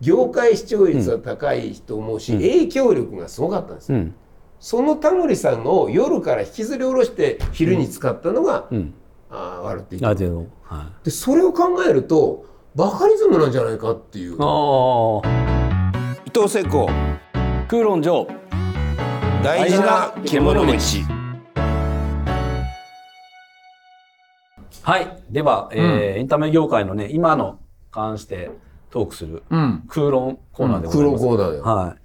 [0.00, 3.98] 業界視聴率は高いと思うし、影響力がすごかったんですよ。
[3.98, 4.14] うん。
[4.58, 8.94] そのタモリさんを夜から引きずり下ろして昼に使ったのが、うん。
[9.30, 10.08] あー笑っていいと
[10.68, 12.46] あでそれを考えると
[12.76, 14.32] バカリズムなんじゃないかっていう。
[14.34, 16.86] いああ伊藤聖子。
[17.68, 18.26] 空論上
[19.42, 20.72] 大事な獣道。
[24.82, 25.22] はい。
[25.30, 27.58] では、えーエンタメ業界のね今の
[27.90, 28.50] 関して
[28.90, 29.82] トークするうん。
[29.88, 31.96] 空論コーナーでござい黒ます、コーナーでは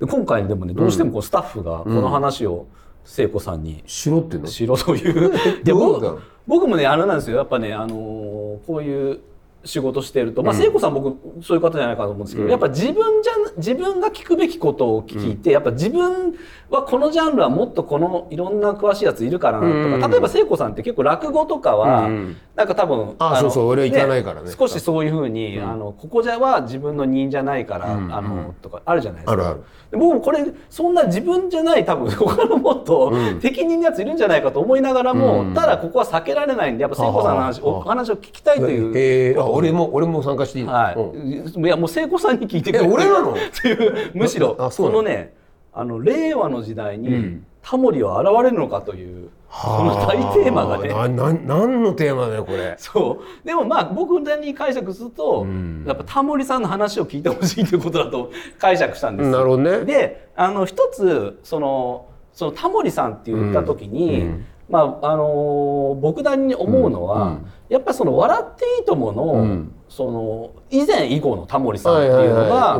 [0.00, 2.66] い、で今回でもねどうしてもこうスタッフがこの話を
[3.04, 4.46] 聖子さんにしろっていうの？
[4.48, 5.32] しろという？
[5.64, 7.38] で僕僕もねあれなんですよ。
[7.38, 9.20] やっぱね、あのーこういう
[9.64, 12.50] 仕事してると、まあ、聖子さん僕そういう方じゃないかと思うんですけど、うん。
[12.50, 16.34] やっぱ自分じゃ自分が聞くべきことを聞いて、やっぱ自分
[16.70, 20.10] はこのジャンルはもっとこのいろんな詳しいやついるからなとか、うん。
[20.12, 22.36] 例えば聖子さんって結構落語とかは、うん。
[22.54, 24.52] なんか多分あのそうそう俺は行かないからね。
[24.56, 28.14] 少しそういうふうに、あのここじゃは自分の人じゃないから、うん。
[28.14, 29.32] あのとかあるじゃないですか。
[29.32, 29.64] あるある。
[29.90, 33.40] で僕もこれそんな自分じゃない多分 他のもっとうん。
[33.40, 35.54] 適任のやついるんじゃないかと思いながらも、うん。
[35.54, 38.92] ただここは避けられないんでやっぱ聖子さんの話お話を聞きたいという。
[38.96, 41.28] えー、あ俺も俺も参加していいの、はうん。
[41.28, 43.32] い、いやもう聖子さんに聞いてくれえ俺なの？
[43.32, 45.34] っていうむしろこのね
[45.72, 47.44] あの令和の時代に、うん。
[47.60, 50.88] タモリは現れるのかというこの大テーマがね。
[50.88, 52.76] 何のテーマだよこれ。
[52.78, 53.46] そう。
[53.46, 55.84] でもまあ僕なりに解釈すると、うん。
[55.86, 59.84] やっぱタモリさんの話を聞いてほしいということだと解釈したんですなるほどね。
[59.84, 69.74] であの一つそのそのタモリさんって言った時に、うんまああのー僕なりに思うのは、うんやっぱりその「笑っていいともの」うん。
[69.90, 72.76] その以前以後のタモリさんっていうのが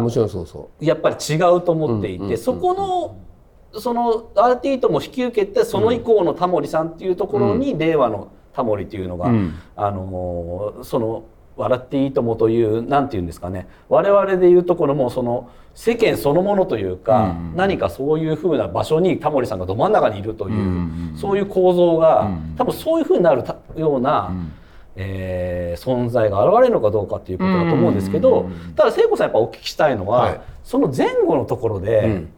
[0.81, 3.17] やっぱり違うと思っていて、そこの
[3.81, 9.55] その「笑っていいとも」引き受けてその以降のタモリさんっていうところに、令和のタモリっていうのが、うん。
[9.77, 11.25] あのーその
[11.59, 13.69] 「笑っていいとも」というなんていうんですかね。
[13.89, 24.53] 我々でいうところもその世間そのものというか、うん何かそういうふうな場所にタモリさんがど真ん中にいるという、うんそういう構造が、うん多分そういうふうになるたような、ん。
[24.97, 30.41] えー存在が現れるのかどうかっていうことだと思うんですけど、うんただ聖子さんやっぱお聞きしたいのは、はい。
[30.65, 32.29] その前後のところで、うん。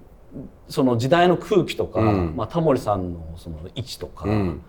[0.69, 2.35] その時代の空気とか、うん。
[2.37, 4.61] まあ、タモリさんのその位置とか、うん。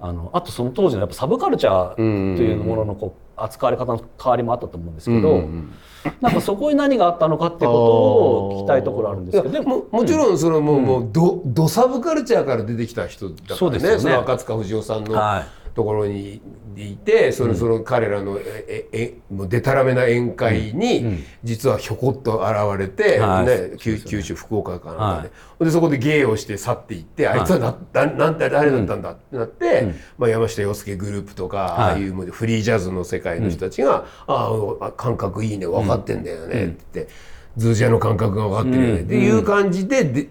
[0.00, 5.74] あのあとその当時のやっぱサブカルチャーとうんいうもののこう扱われ方の変わりもあったと思うんですけど、うんうん
[6.20, 13.98] なんかそこに何があったのかっていうことを聞きたいところあるんですけどももちろんそのもう,、もうどどサブカルチャーから出てきた人だからねそうですよね。
[14.00, 16.40] その赤塚不二夫さんのはいところに
[16.76, 23.46] いてそのその彼らのえええもうでたらめな宴会に実はひょこっと現れて、はい。
[23.46, 27.58] ね、九九州福岡かなんかで,、はでそこで芸をして去っていって、あいつは
[27.92, 31.68] なななんて誰だったんだってなって、まあ、山下洋輔グループとか、はい。
[31.68, 37.34] ああいうもうフリージャズの世界の人たちが「ああ感覚いいね分かってんだよね」って言って。
[37.56, 40.28] ズージャの感覚が分かってるよね、っていう感じでで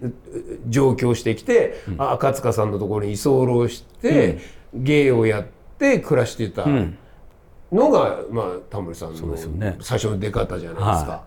[0.68, 4.38] 上京してきて、あ赤塚さんのところに居候して、
[4.74, 5.44] 芸をやっ
[5.78, 6.98] て暮らしてたん
[7.72, 11.10] のが、まあ、タモリさんのそうですよね最初の出方じゃないですか。
[11.10, 11.24] は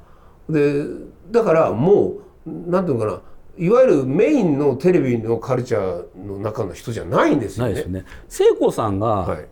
[0.49, 0.83] で
[1.31, 2.13] だからも
[2.45, 3.21] うなんていうのかな
[3.57, 7.73] いわゆるメインのテレビのカルチャーの中の人じゃないんですよね。
[7.73, 8.05] ないですよね。
[8.29, 9.47] 聖子さんが、はい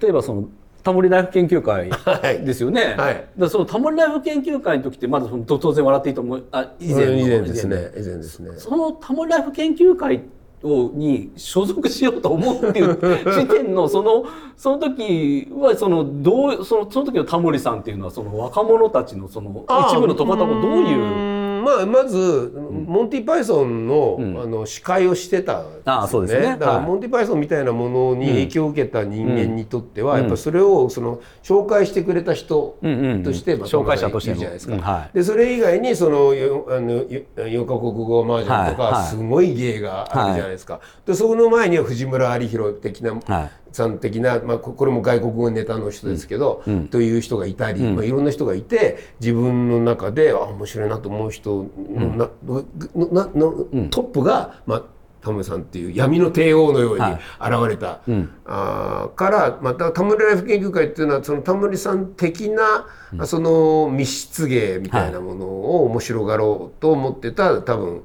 [0.00, 0.48] 例えばその
[0.82, 2.94] タモリライフ研究会はいですよね。
[2.96, 8.50] はいだそのタモリライフ研究会の時ってまずその当然笑っていいと思うあ以前の以前ですね以前ですね。
[8.58, 10.24] そのタモリライフ研究会
[10.64, 14.24] をに所属しようと思うっていう時点のその
[14.56, 22.52] その時はそのどうそのその時のタモリさんっていうのはその若者たちのその一部のと方もどういうまあまず、
[22.86, 24.38] モンティ・パイソンの,、ん。
[24.42, 26.46] あの司会をしてたんですよああそうですね。
[26.46, 26.86] だから、はい。
[26.86, 32.76] モンティ・パイソンみたいなものに影響を受けた人間にとっては、やっぱそれをその紹介してくれた人
[33.24, 34.36] として、まあ紹介者としての。
[34.36, 35.10] いるじゃないですか。
[35.14, 37.04] でそれ以外にそのよあのよ
[37.36, 38.92] 四カ国語麻雀とか、はい。
[38.92, 39.04] はい。
[39.04, 40.80] すごい芸があるじゃないですか。
[41.06, 52.64] でその前には藤村有弘的な、はいさん的な、まあ、ここれも外国語ネタの人ですけど、という人がいたり、まあ、いろんな人がいて自分の中であ面白いなと思う人の,な、の
[53.12, 53.50] なの
[53.90, 54.82] トップが、まあ、
[55.20, 57.14] タモリさんっていう闇の帝王のようにはい。
[57.40, 58.30] 現れた、ん。
[58.44, 62.86] あーからまたタモリライフ研究会っていうのはそのタモリさん的な、
[63.26, 68.02] その密室芸みたいなものを面白がろうと思ってた多分、うん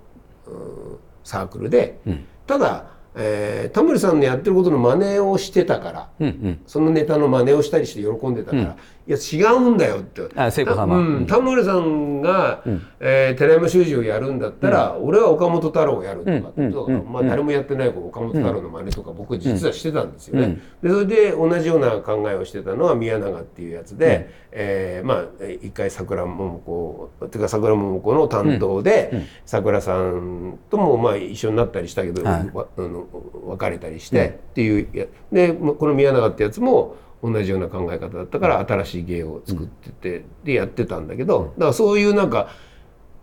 [1.21, 1.99] サークルで、
[2.47, 2.85] ただ、
[3.15, 6.09] えータモリさんのやってることの真似をしてたから。
[6.19, 8.77] うんうんそのネタの真似をしたりして喜んでたから、
[9.09, 10.29] いや違うんだよって。
[10.35, 10.97] あ聖子様。
[11.00, 12.63] うん、タモリさんが、
[13.00, 17.11] えー寺山修司をやるんだったら、俺は岡本太郎をやるとか、うん。
[17.11, 20.59] まあ、誰もやってない岡本太郎の真似とか僕実はしてたんですよね。
[20.83, 32.44] でそれで同じような考えをしてたのは宮永っていうやつで、えーまあえー一回桜桃子っていうか桜桃子の担当で、桜さんともまあ一緒になったりしたけど、あ
[32.77, 33.07] の
[33.47, 42.50] 別れたりして、っていうやでこの宮永ってやつも同じような考え方だったから新しい芸を作ってて、でやってたんだけどだからそういうなんか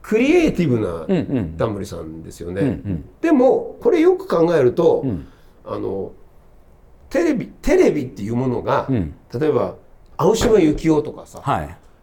[0.03, 1.07] クリエイティブな
[1.59, 2.81] タモリさんですよね。
[3.21, 5.27] でもこれよく考えると、ん。
[5.65, 6.13] あの
[7.11, 9.15] テレビテレビっていうものが、うん。
[9.39, 9.75] 例えば
[10.17, 11.63] 青島幸男とかさは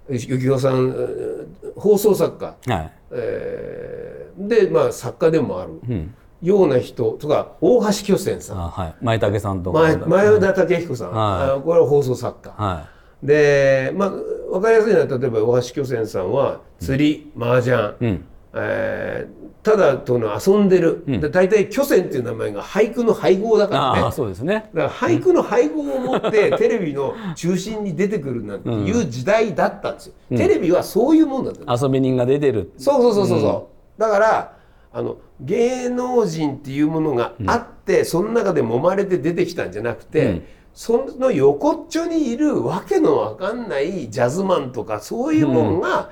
[0.09, 0.19] い。
[0.19, 2.91] 幸男さんえー放送作家、はい。
[3.11, 5.79] えーでまあ作家でもある。
[5.87, 8.57] うんような人とか大橋巨泉さん。
[8.59, 8.95] あはい。
[9.01, 9.79] 前竹さんとか。
[9.79, 11.57] 前前田武彦さん、はい。
[11.57, 12.53] あこれは放送作家。
[12.55, 12.87] は
[13.23, 18.25] でまあ分かりやすいのは例えば大橋巨泉さんは釣り麻雀、いうん。
[18.53, 24.11] えーただとの遊んでる、で大体巨泉っていう名前が俳句の配合だからね。
[24.11, 24.69] そうですね。
[24.73, 34.53] だから俳句の配合を持ってテレビの中心に出てくるなんていう時代だったんですよ、テレビはそういうもんだった遊び人が出てるそうそうそうそうそう、だから
[34.91, 40.43] あの芸能人っていうものがあって、その中で揉まれて出てきたんじゃなくて、うん。
[40.73, 46.09] その横っちょにいるわけのわかんないジャズマンとかそういうもんが、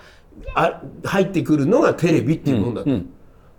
[0.54, 3.10] あ入ってくるのがテレビっていうもんだった、うん。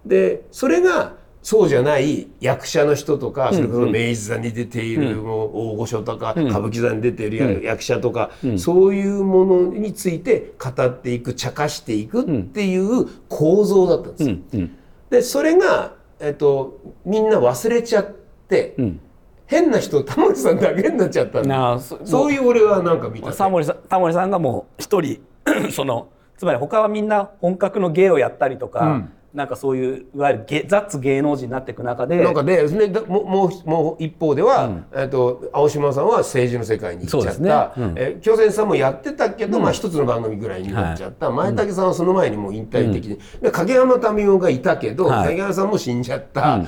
[0.06, 14.68] でそれがそうじゃない役者の人とかそれこそ明治座に出ているもう大御所とか歌舞伎座に出ているや役者とかそういうものについて語っていく茶化していくっていう構造だったんですよ。
[15.12, 18.14] でそれが、えっと、みんな忘れちゃっ
[18.48, 19.00] てうん。
[19.46, 25.20] 変な人タモリさんだけになっちゃったなあそそういう俺はなんか見たねタモリさんタモリさんがもう一人
[25.70, 37.84] そのつまり他はみんな本格の芸をやったりとか、うんなんかそういういわゆる芸雑芸能人になっていく中でなんかで、ね、だもうもうもう一方では、えっと青島さんは政治の世界に行っちゃった、ね。
[37.84, 37.94] うん。
[37.96, 45.28] え巨泉さんもやってたけど、まあ一つの番組ぐらいになっちゃった、前竹さんはその前にもう引退的に、で影山民生がいたけど、はい。
[45.28, 46.66] 影山さんも死んじゃった、っ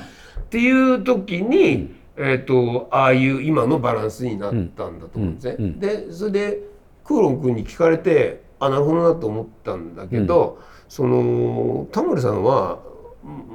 [0.49, 5.71] ていう時に、えっとああいう今のバランスになったんだと思うんですね。
[5.77, 6.59] でそれで
[7.03, 12.79] クーロン君に聞かれてあなるほどなと思ったんだけど、そのタモリさんは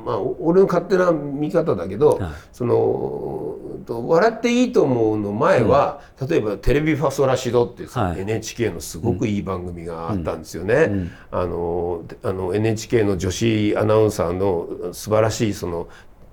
[0.05, 2.31] まあ、お俺の勝手な見方だけど、はい。
[2.53, 8.21] そのと笑っていいと思うの前は、例えばテレビファソラシドっていうさ、はい。
[8.21, 11.11] NHK のすごくいい番組があったんですよね。
[11.31, 15.89] あのあの NHK の女子アナウンサーの素晴らしいその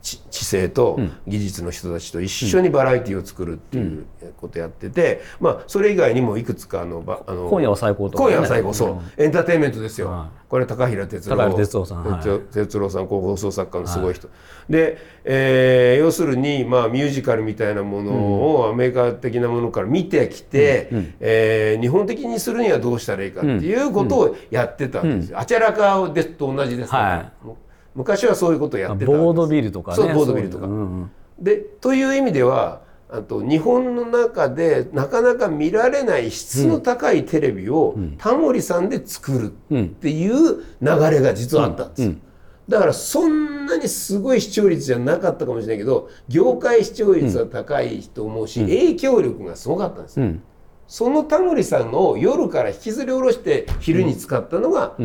[0.07, 4.05] 知知性と技術の人たちと一緒にバラエティを作るっていう
[4.37, 12.03] ことやってて、まあそれ以外にもいくつかあのばあの今夜は最高とかね、今夜は最後そう、エンターテインメントですよ、はこれ高平哲郎哲郎さん。
[12.05, 12.21] はい。
[12.21, 14.29] 哲哲郎さん放送作家のすごい人、
[14.69, 18.11] で、えー要するに、まあ、ミュージカルみたいなもの
[18.55, 20.89] をアメリカ的なものから見てきて、
[21.19, 27.66] えー日本的にするにはどうしたらいいかっていうことをやってたんですよ、あちゃらかですと同じですから、はい
[27.97, 29.23] 昔はそういうことをやってたんです。
[29.23, 29.97] ボードビルとかね。
[29.97, 30.65] そうボードビルとか。
[30.65, 42.03] そういううんうんでという意味ではあと日本の中でなかなか見られない質の高いテレビをタモリさんで作るっていう流れが実はあったんです。
[42.03, 42.15] よ。
[42.67, 50.25] だからそんなにすごい視聴率じゃなかったかもしれないけど業界視聴率は高いと思うし、影響力がすごかったんですよ。
[50.25, 50.43] うん。
[50.87, 54.95] そのタモリさんを夜から引きずり下ろして昼に使ったのが、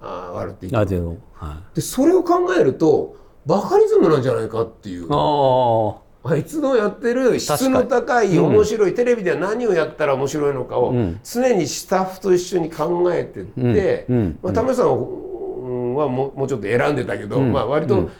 [0.00, 1.76] んあー笑っていいとある程度はい。
[1.76, 3.16] でそれを考えると
[3.46, 5.06] バカリズムなんじゃないかっていう。
[5.10, 14.18] ああいつのやってる質の高い面白い、テレビでは何をやったら面白いのかを常にスタッフと一緒に考えてって、うん。
[14.18, 14.38] うん。
[14.42, 14.86] まあ、田村さん
[15.94, 18.10] はもうもうちょっと選んでたけど、まあ、割と、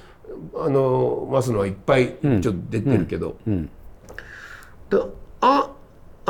[0.55, 3.67] あの増野はいっぱいちょっと出てるけど、ん。
[3.67, 3.71] で
[5.43, 5.71] あ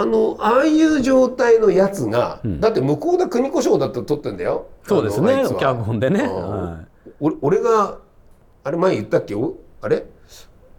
[0.00, 4.68] あのああいう状態のやつが、だって向田邦子賞だって撮ってんだよ。
[4.84, 5.44] そうですね。
[5.58, 6.20] 脚本でね。
[6.20, 6.32] うん。
[6.32, 6.80] は
[7.20, 7.98] 俺俺が
[8.64, 9.34] あれ前言ったっけ？
[9.34, 10.06] おあれ？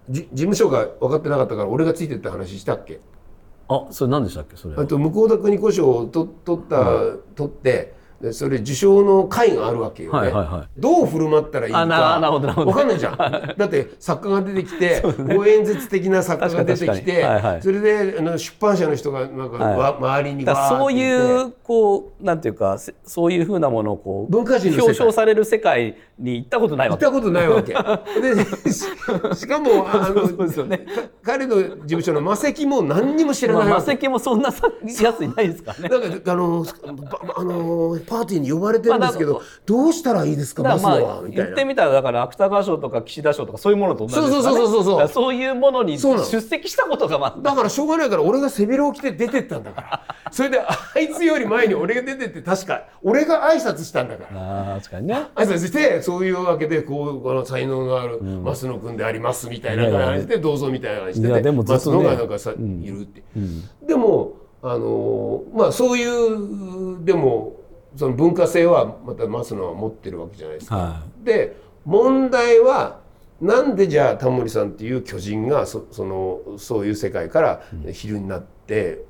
[0.10, 3.00] じ事務所が分かってなかったから俺がついてった話したっけ？
[3.70, 4.58] あそれ何でしたっけ？
[4.58, 4.82] それは。
[4.82, 6.84] あと向田邦子賞をと取った、
[7.36, 10.14] 取ってでそれ受賞の会があるわけよ。
[10.14, 10.80] ね、はいはいはい。
[10.80, 11.86] どう振る舞ったらいいか。
[11.86, 13.18] 分かんないじゃん。
[13.58, 15.04] だって作家が出てきて、
[15.36, 17.62] 応援説的な作家が出てきて、はいはい。
[17.62, 19.78] それであの出版社の人がなんか、はい。
[19.78, 27.74] わ周りにそういうこうなんていうかせそういうふうなものをこう文化人表彰される世界に行ったことないわけ行ったことないわけ。
[28.22, 28.86] で し
[29.42, 30.84] しかもあのそうですよねか
[31.24, 33.94] 彼の事務所の魔石も何にも知らまあ、魔ないわけ。
[33.94, 34.68] 石もそんなさ
[35.02, 35.90] やついないですからね。
[35.90, 41.52] なんかあのばあのパーティーに呼ばれてるんですけど、まあどうしたらいいですかマスのまあ言はみたいな。
[41.52, 44.44] ってみたらだから芥川賞とか岸田賞とかそういうものと同じですからね。
[44.44, 50.02] そうそうそうそうそういうものに出席したことがまだからしょうがないから俺が背広を着て出てったんだから。
[50.32, 54.42] それであいつより前に俺が出てって確か俺が挨拶したんだから。
[54.42, 55.28] ああ確かにね。
[55.36, 62.56] 挨拶してそういうわけでこうこの才能のある増野君でありますみたいな感じでどうぞみたいな感じで増野がなんかさ、い
[62.88, 63.24] るって、
[63.88, 67.56] でもあのーまあそういうでも
[67.96, 70.76] その文化性はまた増野は持ってるわけじゃないですか。
[70.76, 73.00] はで問題は
[73.40, 79.04] なんでじゃあタモリさんっていう巨人がそそのそういう世界から昼になって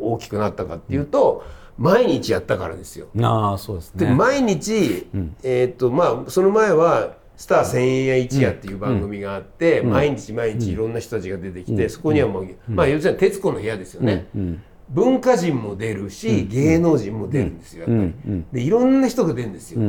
[0.00, 1.44] 大きくなったかっていうと、
[1.78, 3.06] 毎日やったからですよ。
[3.14, 3.22] い。
[3.22, 4.14] ああそうですでね。
[4.14, 5.08] 毎日、
[5.42, 14.62] えーっとまあその前は「スター千円屋一夜」っていう番組があって、毎日毎日いろんな人たちが出てきて、そこにはもう、まあ要するに『徹子の部屋』ですよね、うん。
[14.88, 19.80] 文化人も出るし、芸能人も出るんですよやっぱり、でいろんな人が出るんですよ、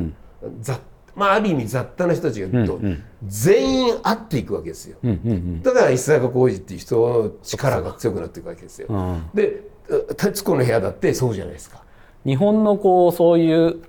[0.62, 0.80] ざ
[1.16, 2.80] まあある意味雑多な人たちがと、
[3.26, 5.10] 全員会っていくわけですよ、うん。
[5.10, 5.64] うん。
[5.64, 9.22] だから石坂浩二っていう人の力が強くなっていくわけですよ、うんうん。
[9.34, 9.64] で
[10.18, 11.84] 「徹子の部屋」だってそうじゃないですか。
[12.26, 13.82] 日本のこうそういう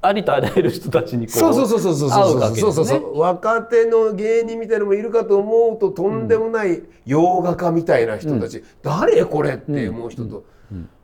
[0.00, 3.18] ありとあらゆる人たちにこうそうそうそうそうそう会うそうそうそう。
[3.18, 10.44] 若手の芸人みたいなのもいるかと思うととんでもない洋画家みたいな人たち、誰これって思う人と、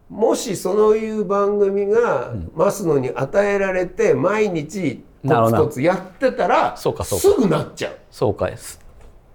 [0.09, 7.97] もしそういう番組が増野に与えられて毎日コツコツやってたらそうかそうすかぐなっちゃう。
[8.11, 8.84] そうかです。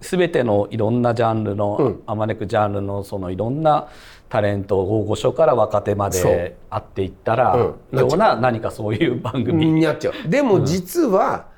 [0.00, 2.02] すべてのいろんなジャンルの、うん。
[2.06, 3.88] あまねくジャンルのそのいろんな
[4.28, 7.98] タレント大御所から若手まで会っていったら、うん。
[7.98, 10.28] ような何かそういう番組、になっちゃう。
[10.28, 11.48] でも実は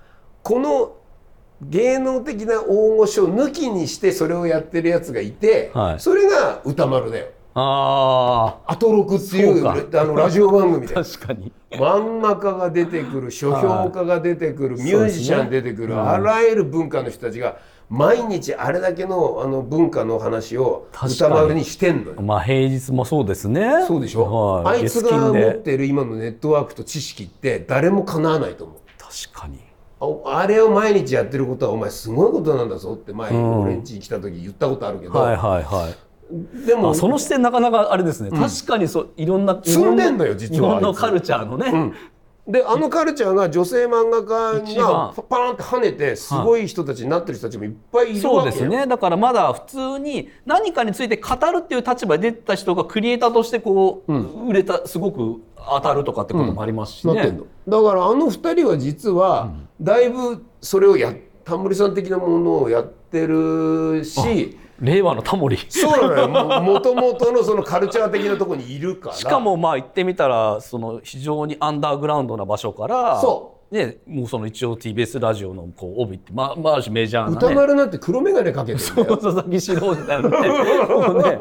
[0.42, 0.96] この
[1.62, 6.00] 芸能的な大御所抜きにしてそれをやってるやつがいて、はい。
[6.00, 7.26] それが歌丸だよ。
[7.54, 11.52] あアトロクっていうあのラジオ番組であ 確かに。
[11.72, 17.56] 漫画家が出てくる書評家が出てくる、 ミュージシャン出てくる、あらゆる文化の人たちが
[17.92, 22.22] 毎日あれだけのあの文化の話を歌丸にしてんのよ。
[22.22, 23.84] まあ平日もそうですね。
[23.86, 28.76] そうでしょ、はい、あいつが持ってる今のネットワークと知識って誰もかなわないと思う。
[28.98, 29.58] 確かに。
[30.00, 33.60] ああれを毎日やってることはお前すごいことなんだぞって前にうん。
[33.60, 36.66] 俺ん家に来た時言ったことあるけど、はいはいはい。
[36.66, 41.92] でもあその視点なかなかあれですね、確かにそういろんな積んでんのよ実は日本のカルチャーのね、
[42.46, 45.14] であのカルチャーが女性漫画一家が番。
[45.14, 48.52] パパーンって跳ねてすごい人たちになってる人たちもいっぱいいるそうわけよ。
[48.52, 48.86] ですね。
[48.86, 57.14] だからまだ普通に何かについて語るっていう立場で出てた人がクリエイターとしてこう、売れたすごく当たるとかってこともありますしね。
[57.14, 57.44] なってんの。
[57.68, 65.56] だからあの二人は実はだいぶそれをやタモリさん的なものをやってるし令和のタモリ。
[65.68, 66.28] そうなのよ。
[66.28, 69.14] ももともとのそのカルチャー的なところにいるから。
[69.14, 77.36] しかもまあ言ってみたらその非常にアンダーグラウンドな場所からそね、もうその一応 TBS ラジオのこう帯ってまあまあメジャーなね。
[77.36, 79.16] 歌丸なんて黒眼鏡かけてるんだよ。
[79.16, 80.48] 佐々木史郎みたいなね
[81.30, 81.38] ね。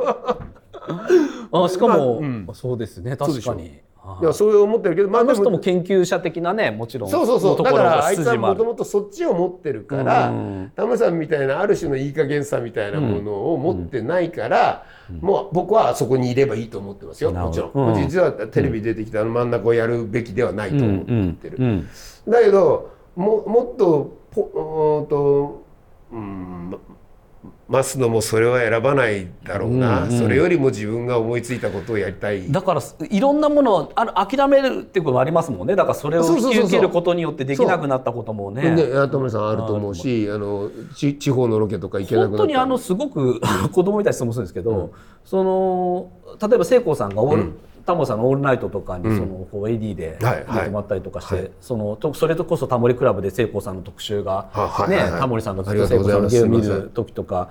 [1.51, 2.47] あしかも、うん。
[2.53, 3.17] そうですね。
[3.17, 3.81] 確かに。
[4.19, 7.63] いやそう思ってるけどまああの人も研究者的なねもちろんそうそうそう。
[7.63, 10.71] だからあいつは筋もともとそっちを持ってるからうん。
[10.75, 14.85] タモさんみたいなある種のいい加減さみたいなものを持ってないから、
[15.21, 17.31] もう僕はあそこにいればいいと思ってますよ。
[17.31, 17.95] もちろん、うん。
[17.95, 21.87] 実はテレビ出てきたあの真ん中をやるべきではないと思ってる、うん。
[22.27, 25.63] だけどももっとポうーんと
[26.11, 26.75] うん
[27.71, 32.51] ま増野もそれは選ばないだろうな、うんうんそれよりも自分が思いついたことをやりたい。
[32.51, 35.75] だからいろんなものをある諦めるっていうこともありますもんね。
[35.75, 38.75] だからそれをそうそうそうそう引き受けることによってできなくなったこともね。
[38.75, 42.37] でタモリさんあると思うしあのち地方のロケとか行けなくなった。
[42.39, 43.39] 本当にあのすごく
[43.71, 46.09] 子供みたいな質問するんですけど、その
[46.41, 47.53] 例えば聖子さんがオール、
[47.85, 50.45] タモさんの「オールナイト」とかにそのこう AD ではいはい。
[50.61, 51.51] 出てもらったりとかして、はい。
[51.59, 57.49] そのとそれとこそタモリクラブで聖子さんの特集が、ねはいはいタモリさんがずっと聖子さんの芸を見る時とか。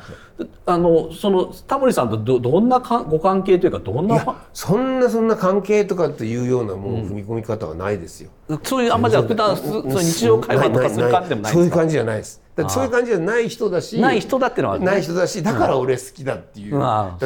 [0.67, 8.31] あのそのタモリさんとどどんなかご関係というかどんなそんなそんな関係とかっていうようなもう踏み込み方はないですよ。
[8.63, 12.43] そういうあんまじゃあ普段日常会話とかする感じでもないんそういう感じじゃないです。
[12.69, 14.85] そういう感じじゃない人だしない人だってのはね。
[14.85, 16.81] ない人だしだから俺好きだっていう、うん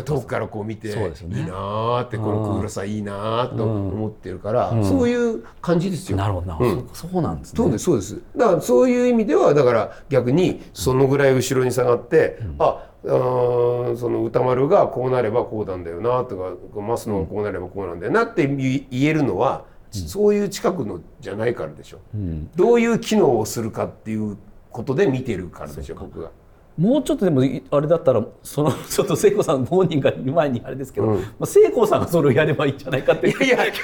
[0.05, 1.41] 遠くからこう見てそうですよね。
[1.41, 6.19] いいなーってこのクールさいいなーと思ってるから、そういう感じですよ。
[6.19, 6.89] なるほどな、うん。
[6.93, 7.57] そそうなんですね。
[7.57, 8.21] そうですそうです。
[8.37, 22.49] だからそういう意味ではだから逆にそのぐらい後ろに下がって、ああーその歌丸がこうなればこうなんだよなとか増野がこうなればこうなんだよなって言言えるのは、そういう近くのじゃないからでしょ、ん。
[22.57, 24.37] どういう機能をするかっていう
[24.75, 26.31] ことで見てるからでしょ僕が。
[26.77, 31.21] もうちょっとでもいあれだったらその ちょっと聖子さん本人がいる前にあれですけど、うん。
[31.21, 33.75] まあ、聖子さんがそれをやればいいんじゃないかっていやいやいや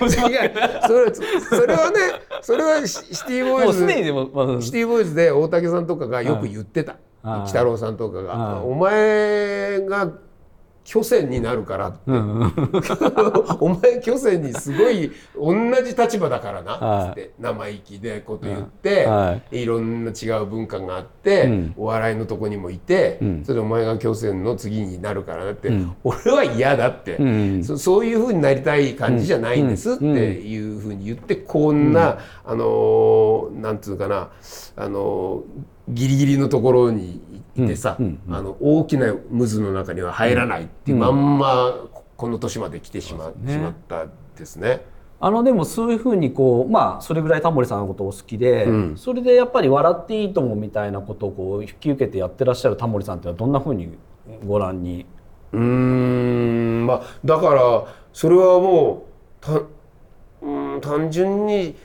[0.88, 1.99] それそれはね
[2.42, 6.92] それはシシティボーイズもうすでにでも、まあシティボーイズで大竹さんとかがよく言ってた。
[6.92, 7.00] はい
[7.42, 8.32] 鬼太郎さんとかが。
[8.32, 10.11] はい「お前が
[10.84, 11.99] 巨泉になるから」って。
[12.06, 12.52] うんうん。
[13.60, 17.08] お前巨泉にすごい同じ立場だからな」はい。
[17.08, 19.64] つって生意気でこと言って、、はい。
[19.64, 21.75] ろんな違う文化があって、うん。
[21.76, 23.44] お笑いのとこにもいて、うん。
[23.44, 25.92] それでお前が巨泉の次になるからなって、うん。
[26.04, 34.28] 俺は嫌だって、うんそそういうふうになりたい感じじゃないんですっていうふうに言ってこんな、あのーなんつうかな、
[34.76, 37.20] あのーギリギリのところに
[37.56, 39.18] いてさ、うんあの大きな渦
[39.61, 41.75] の中には入らないっていうまんま
[42.16, 44.06] この年まで来てしま,、しまった
[44.37, 44.85] ですね。
[45.23, 48.97] あのでもそういうふうにこうまあそれぐらいタモリさんのことお好きで、うん。
[48.97, 53.90] それでやっぱり「笑っていいとも」みたいなことをこう引き受けてやってらっしゃるタモリさんっていうのはどんなふうに
[54.47, 55.04] ご覧に？
[55.52, 59.06] うーんまあだからそれはも
[59.42, 61.76] うたうーん単純に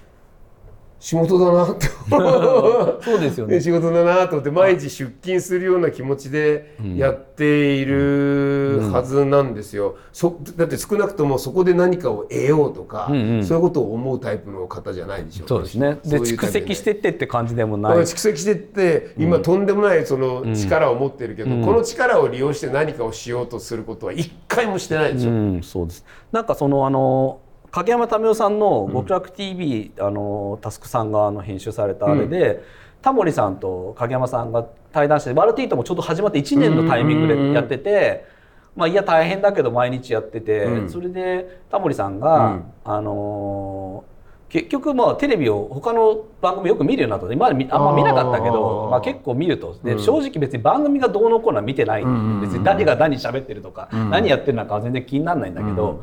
[1.05, 1.85] 仕事だなって。
[2.09, 3.61] そうですよね。
[3.61, 9.97] 仕事だなと思って毎日出勤するような気持ちでやっているはずなんですよ。
[10.11, 13.43] そだって少なくともそこで何かを得ようとか、うんうん。
[13.43, 15.99] そういうことを思うタイプの方じゃないでしょそうですね。
[16.03, 17.97] で蓄積してってって感じでもない。
[17.99, 25.29] 蓄積してって今とんでもないその力を持ってるけど、この力を利用して何かをしようとすることは一回もしてないでしょ。
[25.29, 26.03] うん、そうです。
[26.31, 27.41] なんかそのあの
[27.75, 32.63] 影山民生さんの極楽 TV、あのタスクさんがあの編集されたあれで、
[33.01, 34.63] タモリさんと影山さんが
[34.93, 38.33] 対談して「ワルティート」もちょうど始まって1年のタイミングでやってて。
[38.75, 40.89] まあ、いや大変だけど毎日やってて、うん。
[40.89, 42.63] それでタモリさんが、うん。
[42.83, 44.15] あのー
[44.49, 49.77] 結局まあテレビを他の番組よく見るようになったので今まあんま見なかったけどまあ、結構見ると。
[49.81, 49.99] で、うん。
[49.99, 54.09] 正直別に番組がどうのこうのは見てない、うんうんうん別に誰が何喋ってるとか、ん。
[54.09, 56.01] 何やってるのかは全然気にならないんだけど、うん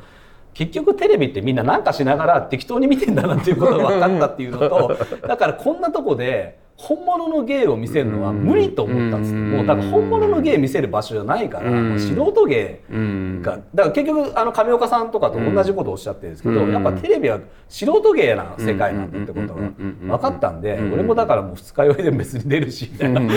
[0.54, 9.50] 結局テレビってみんな何かしながら適当に見てんだなっていうことが分かったっていうのと だからこんなとこで本物の芸を見せるのは無理と思ったんです、うん。
[9.52, 11.90] もうだから本物の芸見せる場所じゃないから、うん。
[11.90, 13.42] もう素人芸うん。
[13.42, 16.72] がだから結局あの上岡さんとかと同じことをおっしゃってるんですけど、うん。
[16.72, 20.92] やっぱテレビは素人芸な世界なんだってことが分かったんで、うん。
[20.94, 23.20] 俺もだからもう二日酔いでも別に出るしみたいな、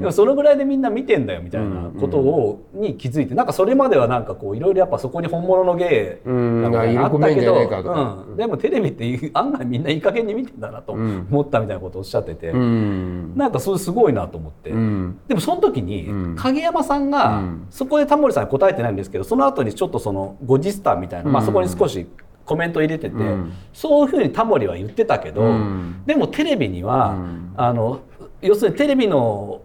[0.00, 6.70] でもそのぐらいでみんな見てんだよみたいなことをに気づいてなんかそれまではなんかこういろいろやっぱそこに本物の芸うん。
[6.70, 13.36] があったけど、でもテレビって案外みんないい加減に見てんだなと思ったみたいなことをおっしゃってて、うん。
[13.36, 14.70] なんかそれすごいなと思って。
[14.70, 15.18] うん。
[15.26, 16.36] でもその時にうん。
[16.36, 17.66] 影山さんが、うん。
[17.70, 22.06] そこでタモリさんに答えてないんですけどその後にちょっとそのゴジスターみたいな、まあ、うんそこに少し
[22.44, 23.52] コメント入れてて、うん。
[23.72, 26.02] そういうふうにタモリは言ってたけど、うん。
[26.06, 27.54] でもテレビには、うん。
[27.56, 28.00] あの
[28.40, 29.62] 要するにテレビの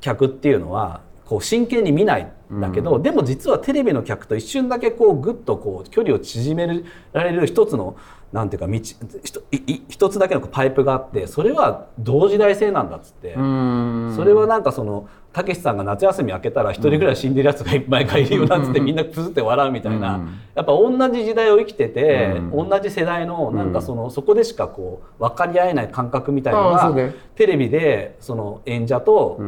[0.00, 7.96] 客っていうのはこう真剣に見ないんだけど、でも実はテレビの客と一瞬だけこうグッとこう距離を縮められる一つの
[8.32, 13.34] なんていうか道ひといい一つだけのパイプがあってそれは同時代性なんだっつって。
[13.34, 14.12] うん。
[14.16, 20.38] それはなんかそのたけしさんが夏休み明けたら一人ぐらい死んでるやつがいっぱいいるよなんつってみんなプズって笑うみたいな、うん。
[20.54, 22.68] やっぱ同じ時代を生きてて、うん。
[22.68, 29.38] 同じ世代のなんかその、そこでしかこう分かり合えない感覚みたいなのが、テレビでその演者と、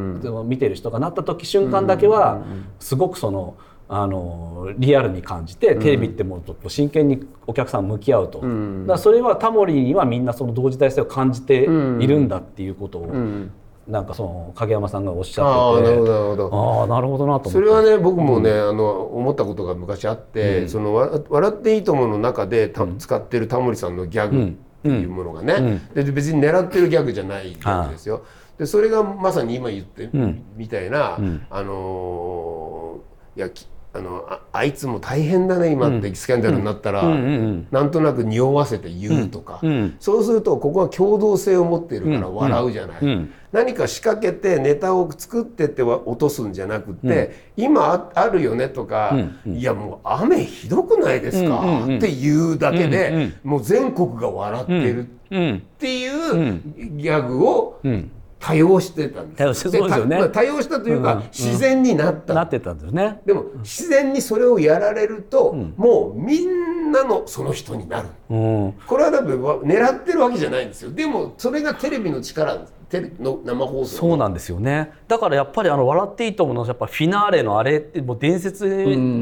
[0.45, 2.43] 見てる人がなった時瞬間だけは
[2.81, 3.57] すごくその。
[3.91, 8.87] あのリアルに感じてテレビってもうちょっと真剣にお客さん向き合うと、ん。
[8.87, 13.51] だそれはタモリにはみんなその同時代性を感じているんだっていうことを、うん。
[13.87, 15.89] なんかその影山さんがおっしあゃってて。
[15.89, 16.81] あなるほどなるほど。
[16.81, 28.21] ああなるほどなとそれはね僕もね、あの思ったことが昔あって「そのわ笑っていいとも!」の中でた、使ってるタモリさんのギャグっていうものがね、で別に狙ってるギャグじゃないギャグですよ。
[28.59, 30.11] でそれがまさに今言って、
[30.57, 37.13] みたいな、あのーいやきあのああいつも大変だね今ってスキャンダルになったら、うん。
[37.13, 43.33] うんなんとなく匂わせて言うとか、うんそうするとここは共同性を持っているから笑うじゃない、うん。
[43.51, 51.97] 何か仕掛けてネタを作ってっては落とすんじゃなくて、今ああるよねとか、いやもう雨ひどくないですか、うんうんうん。
[51.97, 53.35] っていうだけで、うんうん。
[53.45, 55.63] もう全国が笑ってるっうん。
[55.79, 56.61] ていう
[56.97, 60.29] ギャグをうん多用してたんです多用してそうですよね。
[60.29, 61.25] 多用したというか、うんうん。
[61.27, 62.35] 自然になった。
[62.35, 63.21] なってたんですね。
[63.27, 68.09] でも自然にそれをやられると、もうみんなのその人になる。
[68.31, 70.91] うん、これは多分狙ってるわけじゃないんですよ。
[70.93, 74.93] でもそれがテレビの力ですテレビの生放送そうなんですよね。
[75.09, 78.67] だからやっぱりあの笑っていいと思うのやっぱフィナーレのあれってもう伝説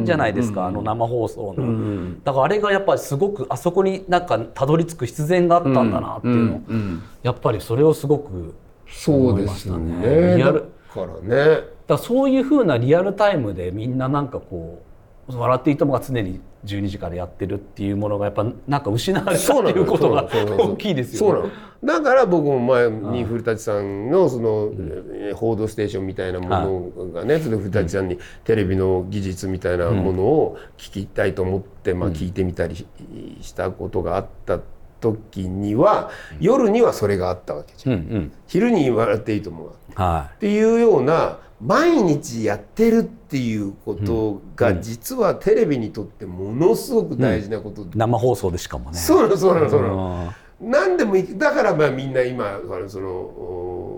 [0.05, 6.61] じゃないですか、あの生放送の、だからあれがやっぱりすごくあそこになんかたどり着く必然があったんだなっていうの、
[7.25, 8.55] やっぱりそれをすごく
[8.89, 10.37] そうですね。
[10.37, 11.65] リアルだからね。
[11.87, 14.83] だそういうふうなリアルタイムでみんななんかこ
[15.29, 21.51] う「笑っていいとも」が常に12時からやってるっていうものがやっぱなんか失われたっていうことが大きいですよね。
[21.83, 26.49] のだから僕も前に古舘さんのその、えー報道ステーションみたいなも
[26.97, 32.87] のがね、古舘さんにテレビの技術みたいなものを聞きたいと思って、まあ、聞いてみたりし
[33.41, 34.61] したことがあった
[35.01, 37.97] 時には、夜にはそれがあったわけじゃん。
[37.97, 38.33] うんうん。
[38.47, 48.99] 昼に笑っていいと思うわはっていうような毎日やってるっていうことが実はテレビにとってものすごく大事なこと、い、生放送でしかもね。
[48.99, 50.35] そうなのそうなのそうなの。
[50.61, 50.71] うん。
[50.71, 51.39] 何でもいい。
[51.39, 53.96] だからまあみんな今そのお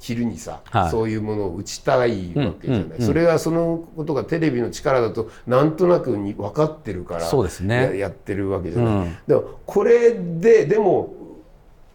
[0.00, 0.90] 昼にさ、はい。
[0.90, 3.06] そういうものを打ちたいわけじゃない、うんうんうん。
[3.06, 7.74] それはそのことがテレビの力だとなんとなくに分かってるからそうですね。
[7.76, 9.16] ややってるわけじゃない、うん。
[9.26, 11.14] でもこれででも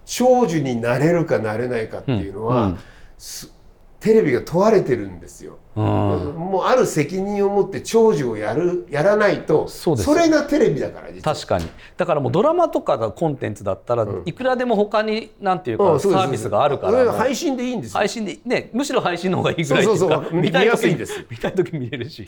[0.05, 2.79] 長寿になれるかなれないかっていうのは、うんうん。
[3.17, 3.51] す
[3.99, 5.57] テレビが問われてるんですよ。
[5.75, 5.83] うん。
[5.83, 10.13] もうある責任を持って長寿をやるやらないとそうです。
[10.13, 11.67] れがテレビだから確かに。
[11.97, 17.99] だからもうドラマとかがコンテンツだったら、いくらでも他になんていうか、うんサービスがあるから配信でいいんですよ。
[17.99, 20.41] 配信でねむしろ配信の方がいいぐらいっていうかそうそうそう。
[20.41, 22.27] 見たい見やすい時んです見たい時見れるし。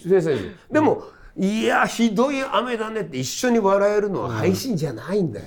[0.72, 1.04] でも、
[1.38, 5.46] いやひどい雨だねって一緒に笑えるのは配信じゃないんだよ、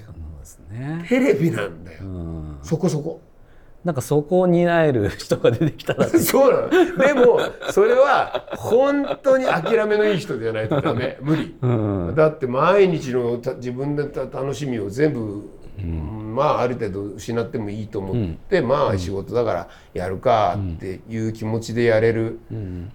[0.70, 1.04] ね。
[1.08, 2.58] テレビなんだよ、うん。
[2.62, 3.20] そこそこ
[3.84, 6.06] なんかそこを担える人が出てきたら。
[6.20, 6.68] そうなの。
[6.98, 7.40] でも
[7.70, 11.16] それは本当に諦めのいい人じゃないとダメ。
[11.22, 12.14] 無理、ん。
[12.14, 15.44] だって毎日のた自分でた楽しみを全部、
[16.34, 22.38] まあある程度失ってもいいと思って、まあ仕事だからやるかっていう気持ちでやれる、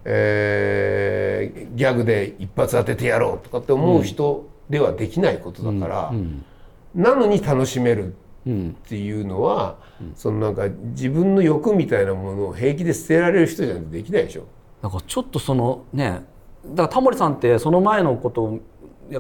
[0.06, 6.14] えーギャグで一発当ててやろうとかって思う人ではできないことだから、
[6.94, 8.04] なのに楽しめる。
[8.04, 8.16] うん
[8.48, 9.78] っていうのは、
[10.16, 14.44] そのなんか自分の欲みたいなものを平気で捨てられる人じゃできないでしょ。
[14.82, 16.24] なんかちょっとそのね
[16.66, 18.60] だからタモリさんってその前のことを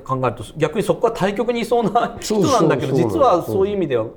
[0.04, 4.08] 考えると逆にそこが対極にいそうな人なんだけど実はそういう意味では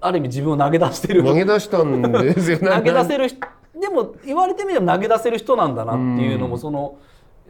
[0.00, 1.22] ある意味自分を投げ出してる。
[1.22, 2.58] 投げ出したんですよ。
[2.64, 3.38] 投げ出せる人
[3.78, 6.96] でも言われてみれば投げ出せる人なんだなっていうのもその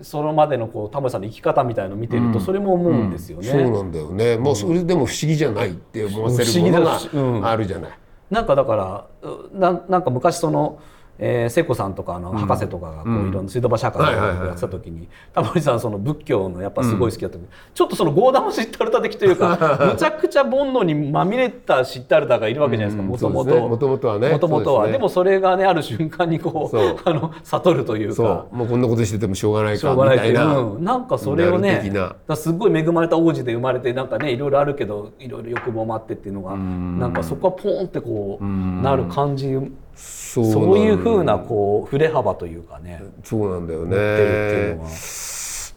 [0.03, 3.49] そのまでのこうタモリさんの生き方みたいのを見てるとそれも思うんですよね。
[3.49, 4.37] そうなんだよね。
[4.37, 7.91] もうそれでも不思議じゃないって思わせるものがあるじゃない。
[8.31, 10.79] なんかだからうななんか昔その、
[11.23, 17.39] えー、聖子さんとかあの博士とかがこういろんな水道橋博士とかやってた時にタモリさんその仏教のやっぱすごい好きだった。
[17.39, 23.11] けど、ちょっとそのゴーダムシッタルタ的というか むちゃくちゃ煩悩にまみれたシッタルタがいるわけじゃないですか。
[23.11, 23.69] もともと。
[23.69, 24.31] もともとはね。
[24.31, 28.57] もともとはで,、もそれがねある瞬間にこう あの悟るというそかう。
[28.57, 30.59] もうこんなことしててもしょうがないかみたいな。
[30.59, 30.85] うん。
[30.85, 31.93] なんかそれをね
[32.35, 39.57] すっごい恵まれた王子で生まれてなんかねいろいろあるけどいろいろ欲望もあってっていうのがなんかそこはポーンってこうなる感じ
[40.01, 43.03] そそういうふうななこう振れ幅というかね。
[43.25, 44.79] そうなんだよね。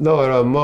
[0.02, 0.64] だからまあ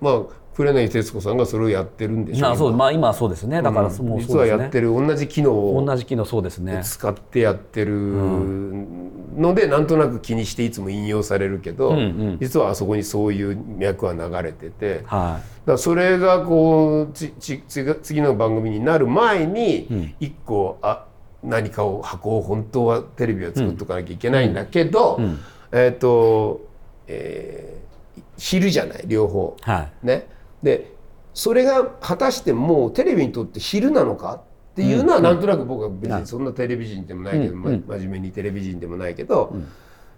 [0.00, 0.22] まあ
[0.54, 3.62] 紅徹子さんがそれをやってるんでしょあそうまあ今はそうですね。
[3.62, 6.80] だからもうそうですね、実はやってる同じ機能を同じ機能そうですね。
[6.82, 7.92] 使ってやってる
[9.36, 12.38] ので、なんとなく気にしていつも引用されるけど、うんうん。
[12.40, 20.14] 実はあそこにそういう脈は流れてて、はらそれがこうちち次次の番組になる前にん。
[20.18, 21.06] 一個あ
[21.42, 25.38] 何かを箱を本当はテレビは作っとかなきゃいけないんだけど、ん。
[25.72, 26.60] えっ、と、
[27.06, 27.78] えー
[28.36, 29.56] 昼じゃない両方。
[29.66, 30.06] いはい。
[30.06, 30.28] ね、
[30.62, 30.92] で
[31.34, 34.34] それが果たしてもうテレビにとって昼なのか？
[34.36, 34.40] っ
[34.76, 39.52] ていうのはなんとなく僕は別にそんなテレビ人でもないけど、ま真面目にテレビ人でもないけど、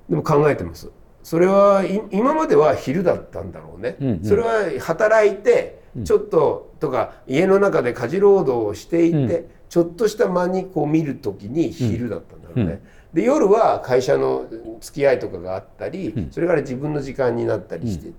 [0.08, 0.90] でも考えてます。
[1.22, 3.96] それはい今までは昼だったんだろうね。
[4.00, 4.24] うんうん。
[4.24, 12.82] それは働いてちょっととか家の中で家事労働をしていて、ちょっとした間にこう見る時に昼だったんだろうね。
[13.14, 14.44] で夜は会社の
[14.80, 18.12] 付き合いとかがあったり、それから自分の時間になったりして、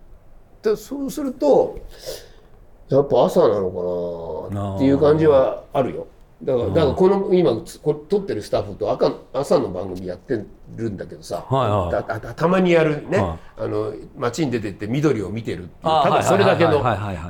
[0.63, 1.79] でそうすると
[2.89, 6.07] やっぱ朝なのかなっていう感じはあるよ。
[6.41, 10.43] だからだからこの今つこ撮ってるスタッフと赤朝の番組やって
[10.75, 12.03] るんだけどさ、はいはい。
[12.09, 16.81] たたたまにやるね、はあの街に出てって緑を見てるってただそれだけの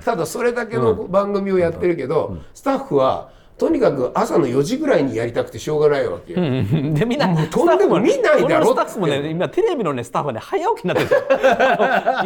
[0.04, 6.42] ただそれだけの番組をやってるけど、スタッフはとにかく朝の4時ぐらいにやりたくてしょうがないわけよ。
[6.42, 11.22] うんでみんなもうとんでも見ないだろスタッフもね今テレビのねスタッフはね早起きになってる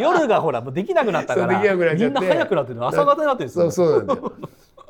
[0.00, 1.84] 夜がほらもうできなくなったからみんな早く
[2.54, 2.72] なって。
[2.72, 4.32] る朝方になってるんですよそうそうなんだよ。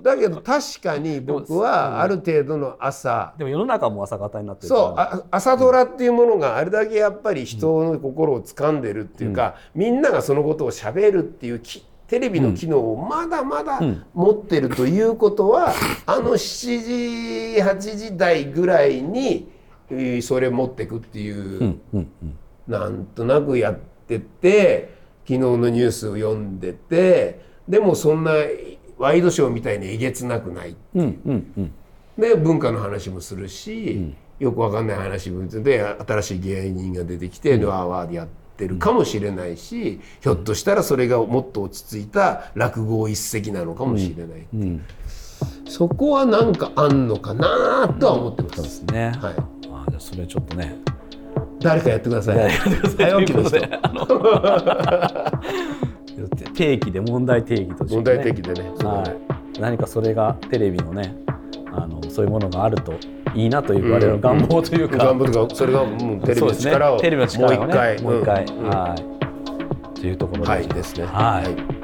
[0.03, 13.81] だけど確かに僕はある程度の朝、でも世の中も朝方になってるそうあ朝ドラっていうものがあれだけやっぱり人の心を掴んでるっていうか、みんながそのことをしゃべるっていうきテレビの機能をまだまだ
[14.15, 15.73] 持ってるということは、
[16.07, 19.49] あの7時8時台ぐらいに
[19.91, 22.09] えーそれ持ってくっていう、うんうん
[22.69, 24.91] なんとなくやってて
[25.25, 28.33] 昨日のニュースを読んでてでもそんな
[28.99, 30.75] ワイドショーみたいにえげつなくない。
[30.97, 31.73] うんうんうん。
[32.19, 44.57] で文化の話もするし、よくわかんない話もで新しい芸人が出てきて、わーわーでやってるかもしれないし、ひょっとしたらそれがもっと落ち着いた落語一席なのかもしれない、う。
[44.57, 44.85] ん。
[45.69, 50.77] そこはなんかあんのかなとは思ってます、ですね、はい、あじゃあそれちょっとね。
[51.61, 52.51] 誰かやってください。
[52.51, 53.43] 早起きの。
[53.43, 53.61] 人
[56.55, 58.73] 定期で問題定義として、ね、問題的でね。
[58.77, 59.11] そうだね。
[59.29, 61.15] はい、何かそれがテレビのね
[61.73, 62.95] あのそういうものがあると
[63.37, 67.11] いいなという我々の願望というか、頑張るかそれがもうテレビの力をね。
[67.11, 68.03] もう一回。
[68.03, 68.59] もう一回、うん。
[68.59, 70.01] うんはい。
[70.01, 71.05] というところで、はいですね。
[71.05, 71.45] はい。
[71.45, 71.76] はい